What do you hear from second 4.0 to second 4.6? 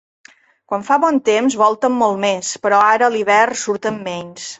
menys.